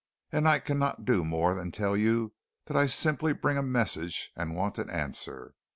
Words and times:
And 0.31 0.47
I 0.47 0.57
cannot 0.57 1.05
do 1.05 1.23
more 1.23 1.53
than 1.53 1.69
tell 1.71 1.95
you 1.95 2.33
that 2.65 2.75
I 2.75 2.87
simply 2.87 3.33
bring 3.33 3.59
a 3.59 3.61
message 3.61 4.31
and 4.35 4.55
want 4.55 4.79
an 4.79 4.89
answer. 4.89 5.53